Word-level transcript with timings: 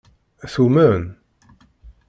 Tumen? 0.53 1.01